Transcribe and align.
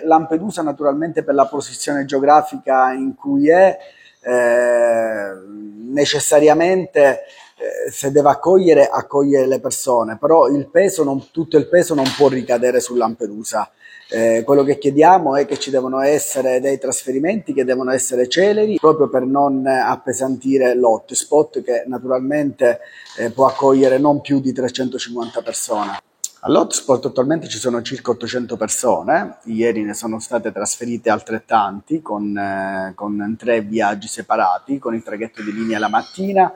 Lampedusa 0.00 0.62
naturalmente 0.62 1.22
per 1.22 1.34
la 1.34 1.46
posizione 1.46 2.06
geografica 2.06 2.92
in 2.92 3.14
cui 3.14 3.50
è, 3.50 3.76
eh, 4.22 5.32
necessariamente 5.90 7.24
eh, 7.58 7.90
se 7.90 8.10
deve 8.10 8.30
accogliere, 8.30 8.88
accoglie 8.88 9.46
le 9.46 9.60
persone, 9.60 10.16
però 10.18 10.48
il 10.48 10.68
peso 10.68 11.04
non, 11.04 11.30
tutto 11.30 11.58
il 11.58 11.68
peso 11.68 11.94
non 11.94 12.06
può 12.16 12.28
ricadere 12.28 12.80
su 12.80 12.94
Lampedusa. 12.94 13.70
Eh, 14.08 14.42
quello 14.44 14.62
che 14.62 14.78
chiediamo 14.78 15.36
è 15.36 15.44
che 15.46 15.58
ci 15.58 15.70
devono 15.70 16.00
essere 16.00 16.60
dei 16.60 16.78
trasferimenti 16.78 17.52
che 17.52 17.64
devono 17.64 17.92
essere 17.92 18.28
celeri 18.28 18.76
proprio 18.78 19.08
per 19.08 19.22
non 19.22 19.66
appesantire 19.66 20.74
l'hotspot 20.74 21.62
che 21.62 21.84
naturalmente 21.86 22.80
eh, 23.18 23.30
può 23.30 23.46
accogliere 23.46 23.98
non 23.98 24.20
più 24.20 24.40
di 24.40 24.52
350 24.52 25.42
persone. 25.42 26.00
All'hotspot 26.44 27.06
attualmente 27.06 27.46
ci 27.46 27.58
sono 27.58 27.82
circa 27.82 28.10
800 28.10 28.56
persone, 28.56 29.36
ieri 29.44 29.84
ne 29.84 29.94
sono 29.94 30.18
state 30.18 30.50
trasferite 30.50 31.08
altrettanti 31.08 32.02
con, 32.02 32.36
eh, 32.36 32.94
con 32.96 33.36
tre 33.38 33.60
viaggi 33.60 34.08
separati, 34.08 34.80
con 34.80 34.92
il 34.92 35.04
traghetto 35.04 35.40
di 35.40 35.52
linea 35.52 35.78
la 35.78 35.86
mattina, 35.86 36.52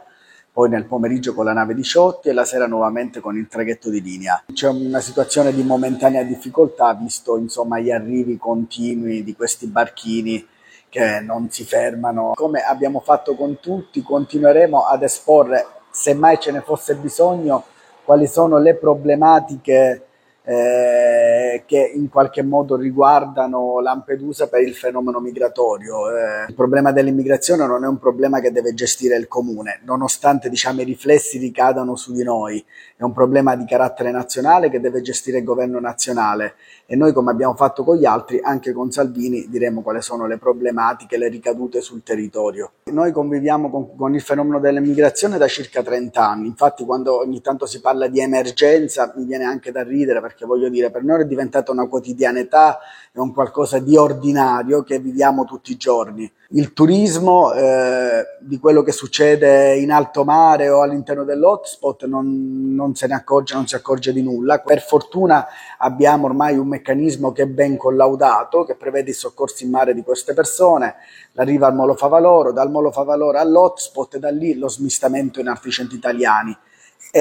poi 0.52 0.70
nel 0.70 0.86
pomeriggio 0.86 1.34
con 1.34 1.44
la 1.44 1.52
nave 1.52 1.72
di 1.72 1.84
Sciotti 1.84 2.28
e 2.28 2.32
la 2.32 2.44
sera 2.44 2.66
nuovamente 2.66 3.20
con 3.20 3.36
il 3.36 3.46
traghetto 3.46 3.88
di 3.88 4.02
linea. 4.02 4.42
C'è 4.52 4.66
una 4.66 4.98
situazione 4.98 5.54
di 5.54 5.62
momentanea 5.62 6.24
difficoltà 6.24 6.92
visto 6.94 7.36
insomma, 7.36 7.78
gli 7.78 7.92
arrivi 7.92 8.38
continui 8.38 9.22
di 9.22 9.36
questi 9.36 9.68
barchini 9.68 10.44
che 10.88 11.20
non 11.20 11.48
si 11.48 11.62
fermano. 11.62 12.32
Come 12.34 12.60
abbiamo 12.60 12.98
fatto 12.98 13.36
con 13.36 13.60
tutti, 13.60 14.02
continueremo 14.02 14.84
ad 14.84 15.04
esporre, 15.04 15.64
se 15.92 16.12
mai 16.12 16.40
ce 16.40 16.50
ne 16.50 16.60
fosse 16.60 16.96
bisogno, 16.96 17.66
quali 18.06 18.28
sono 18.28 18.58
le 18.58 18.76
problematiche 18.76 20.05
eh, 20.48 21.64
che 21.66 21.92
in 21.92 22.08
qualche 22.08 22.42
modo 22.42 22.76
riguardano 22.76 23.80
Lampedusa 23.80 24.48
per 24.48 24.62
il 24.62 24.74
fenomeno 24.74 25.18
migratorio. 25.18 26.08
Eh, 26.08 26.44
il 26.48 26.54
problema 26.54 26.92
dell'immigrazione 26.92 27.66
non 27.66 27.82
è 27.82 27.88
un 27.88 27.98
problema 27.98 28.38
che 28.38 28.52
deve 28.52 28.72
gestire 28.72 29.16
il 29.16 29.26
comune, 29.26 29.80
nonostante 29.84 30.48
diciamo, 30.48 30.82
i 30.82 30.84
riflessi 30.84 31.38
ricadano 31.38 31.96
su 31.96 32.12
di 32.12 32.22
noi, 32.22 32.64
è 32.96 33.02
un 33.02 33.12
problema 33.12 33.56
di 33.56 33.64
carattere 33.64 34.12
nazionale 34.12 34.70
che 34.70 34.78
deve 34.78 35.00
gestire 35.00 35.38
il 35.38 35.44
governo 35.44 35.80
nazionale 35.80 36.54
e 36.86 36.94
noi 36.94 37.12
come 37.12 37.32
abbiamo 37.32 37.54
fatto 37.54 37.82
con 37.82 37.96
gli 37.96 38.04
altri, 38.04 38.38
anche 38.40 38.72
con 38.72 38.92
Salvini, 38.92 39.48
diremo 39.48 39.82
quali 39.82 40.00
sono 40.00 40.28
le 40.28 40.38
problematiche, 40.38 41.16
le 41.16 41.28
ricadute 41.28 41.80
sul 41.80 42.04
territorio. 42.04 42.70
Noi 42.92 43.10
conviviamo 43.10 43.68
con, 43.68 43.96
con 43.96 44.14
il 44.14 44.20
fenomeno 44.20 44.60
dell'immigrazione 44.60 45.38
da 45.38 45.48
circa 45.48 45.82
30 45.82 46.24
anni, 46.24 46.46
infatti 46.46 46.84
quando 46.84 47.18
ogni 47.18 47.40
tanto 47.40 47.66
si 47.66 47.80
parla 47.80 48.06
di 48.06 48.20
emergenza 48.20 49.12
mi 49.16 49.24
viene 49.24 49.44
anche 49.44 49.72
da 49.72 49.82
ridere 49.82 50.20
perché 50.20 50.35
voglio 50.44 50.68
dire, 50.68 50.90
per 50.90 51.02
noi 51.02 51.22
è 51.22 51.24
diventata 51.24 51.72
una 51.72 51.86
quotidianità, 51.86 52.78
è 53.12 53.18
un 53.18 53.32
qualcosa 53.32 53.78
di 53.78 53.96
ordinario 53.96 54.82
che 54.82 54.98
viviamo 54.98 55.44
tutti 55.44 55.72
i 55.72 55.76
giorni. 55.76 56.30
Il 56.50 56.72
turismo 56.72 57.52
eh, 57.52 58.24
di 58.40 58.58
quello 58.58 58.82
che 58.82 58.92
succede 58.92 59.76
in 59.76 59.90
alto 59.90 60.22
mare 60.22 60.68
o 60.68 60.82
all'interno 60.82 61.24
dell'hotspot 61.24 62.04
non, 62.04 62.74
non 62.74 62.94
se 62.94 63.06
ne 63.06 63.14
accorge, 63.14 63.54
non 63.54 63.66
si 63.66 63.74
accorge 63.74 64.12
di 64.12 64.22
nulla. 64.22 64.58
Per 64.60 64.82
fortuna 64.82 65.46
abbiamo 65.78 66.26
ormai 66.26 66.58
un 66.58 66.68
meccanismo 66.68 67.32
che 67.32 67.42
è 67.42 67.46
ben 67.46 67.76
collaudato, 67.76 68.64
che 68.64 68.74
prevede 68.74 69.10
i 69.10 69.14
soccorsi 69.14 69.64
in 69.64 69.70
mare 69.70 69.94
di 69.94 70.02
queste 70.02 70.34
persone, 70.34 70.96
l'arrivo 71.32 71.66
al 71.66 71.74
Molo 71.74 71.94
Favaloro, 71.94 72.52
dal 72.52 72.70
Molo 72.70 72.90
Favaloro 72.90 73.38
all'hotspot 73.38 74.14
e 74.14 74.18
da 74.18 74.30
lì 74.30 74.58
lo 74.58 74.68
smistamento 74.68 75.40
in 75.40 75.48
altri 75.48 75.70
centri 75.70 75.96
italiani 75.96 76.56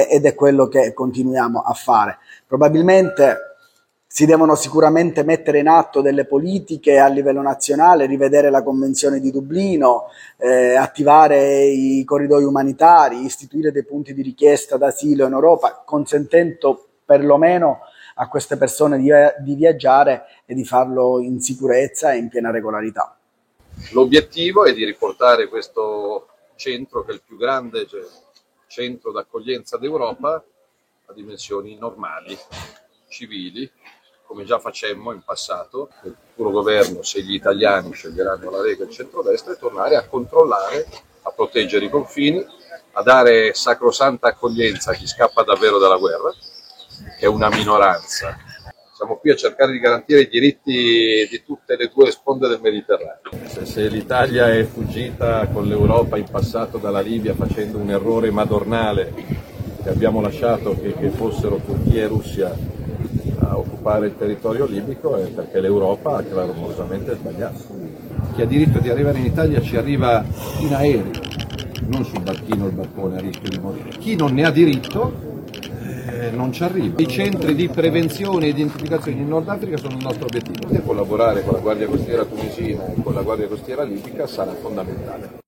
ed 0.04 0.26
è 0.26 0.34
quello 0.34 0.68
che 0.68 0.92
continuiamo 0.92 1.60
a 1.60 1.72
fare. 1.72 2.18
Probabilmente 2.46 3.38
si 4.16 4.24
devono 4.24 4.54
sicuramente 4.54 5.24
mettere 5.24 5.58
in 5.58 5.68
atto 5.68 6.00
delle 6.00 6.24
politiche 6.24 6.98
a 6.98 7.06
livello 7.06 7.42
nazionale, 7.42 8.06
rivedere 8.06 8.48
la 8.48 8.62
Convenzione 8.62 9.20
di 9.20 9.30
Dublino, 9.30 10.04
eh, 10.38 10.74
attivare 10.74 11.64
i 11.64 12.02
corridoi 12.04 12.44
umanitari, 12.44 13.24
istituire 13.24 13.72
dei 13.72 13.84
punti 13.84 14.14
di 14.14 14.22
richiesta 14.22 14.78
d'asilo 14.78 15.26
in 15.26 15.32
Europa, 15.32 15.82
consentendo 15.84 16.86
perlomeno 17.04 17.80
a 18.14 18.28
queste 18.28 18.56
persone 18.56 18.96
di, 18.96 19.10
di 19.40 19.54
viaggiare 19.54 20.24
e 20.46 20.54
di 20.54 20.64
farlo 20.64 21.20
in 21.20 21.40
sicurezza 21.42 22.12
e 22.12 22.16
in 22.16 22.28
piena 22.28 22.50
regolarità. 22.50 23.14
L'obiettivo 23.92 24.64
è 24.64 24.72
di 24.72 24.84
riportare 24.84 25.48
questo 25.48 26.28
centro, 26.54 27.04
che 27.04 27.10
è 27.10 27.14
il 27.14 27.22
più 27.22 27.36
grande 27.36 27.86
cioè, 27.86 28.00
centro 28.66 29.12
d'accoglienza 29.12 29.76
d'Europa, 29.76 30.42
a 31.06 31.12
dimensioni 31.12 31.76
normali, 31.76 32.36
civili, 33.08 33.70
come 34.26 34.44
già 34.44 34.58
facemmo 34.58 35.12
in 35.12 35.22
passato, 35.22 35.90
nel 36.02 36.16
futuro 36.28 36.50
governo, 36.50 37.02
se 37.02 37.22
gli 37.22 37.34
italiani 37.34 37.92
sceglieranno 37.92 38.50
la 38.50 38.60
Lega 38.60 38.82
e 38.82 38.86
il 38.86 38.92
centrodestra, 38.92 39.52
e 39.52 39.58
tornare 39.58 39.96
a 39.96 40.06
controllare, 40.06 40.86
a 41.22 41.30
proteggere 41.30 41.84
i 41.84 41.90
confini, 41.90 42.44
a 42.92 43.02
dare 43.02 43.54
sacrosanta 43.54 44.28
accoglienza 44.28 44.90
a 44.90 44.94
chi 44.94 45.06
scappa 45.06 45.42
davvero 45.42 45.78
dalla 45.78 45.96
guerra, 45.96 46.32
che 47.18 47.26
è 47.26 47.26
una 47.26 47.48
minoranza. 47.48 48.36
Siamo 48.96 49.16
qui 49.16 49.30
a 49.30 49.36
cercare 49.36 49.72
di 49.72 49.78
garantire 49.78 50.22
i 50.22 50.26
diritti 50.26 51.28
di 51.30 51.42
tutte 51.44 51.76
le 51.76 51.90
due 51.94 52.10
sponde 52.10 52.48
del 52.48 52.60
Mediterraneo. 52.62 53.20
Se 53.62 53.88
l'Italia 53.88 54.50
è 54.50 54.64
fuggita 54.64 55.46
con 55.48 55.66
l'Europa 55.66 56.16
in 56.16 56.24
passato 56.24 56.78
dalla 56.78 57.02
Libia 57.02 57.34
facendo 57.34 57.76
un 57.76 57.90
errore 57.90 58.30
madornale 58.30 59.12
che 59.82 59.90
abbiamo 59.90 60.22
lasciato 60.22 60.74
che, 60.80 60.94
che 60.94 61.10
fossero 61.10 61.56
Turchia 61.56 62.04
e 62.04 62.06
Russia 62.06 62.56
a 63.40 63.58
occupare 63.58 64.06
il 64.06 64.16
territorio 64.16 64.64
libico 64.64 65.14
è 65.16 65.26
perché 65.26 65.60
l'Europa 65.60 66.16
ha 66.16 66.22
clamorosamente 66.22 67.16
sbagliato. 67.16 67.64
Chi 68.34 68.40
ha 68.40 68.46
diritto 68.46 68.78
di 68.78 68.88
arrivare 68.88 69.18
in 69.18 69.26
Italia 69.26 69.60
ci 69.60 69.76
arriva 69.76 70.24
in 70.60 70.72
aereo, 70.72 71.20
non 71.88 72.02
sul 72.02 72.22
barchino 72.22 72.64
o 72.64 72.68
il 72.68 72.74
barcone 72.74 73.18
a 73.18 73.20
rischio 73.20 73.50
di 73.50 73.58
morire. 73.58 73.90
Chi 73.98 74.16
non 74.16 74.32
ne 74.32 74.46
ha 74.46 74.50
diritto 74.50 75.25
eh, 76.26 76.30
non 76.30 76.52
ci 76.52 76.62
arriva. 76.64 77.00
I 77.00 77.08
centri 77.08 77.54
di 77.54 77.68
prevenzione 77.68 78.46
e 78.46 78.48
identificazione 78.50 79.20
in 79.20 79.28
Nord 79.28 79.48
Africa 79.48 79.76
sono 79.76 79.96
il 79.96 80.02
nostro 80.02 80.26
obiettivo 80.26 80.68
e 80.70 80.82
collaborare 80.82 81.42
con 81.42 81.54
la 81.54 81.60
Guardia 81.60 81.86
Costiera 81.86 82.24
tunisina 82.24 82.86
e 82.86 83.02
con 83.02 83.14
la 83.14 83.22
Guardia 83.22 83.48
Costiera 83.48 83.82
libica 83.82 84.26
sarà 84.26 84.52
fondamentale. 84.54 85.44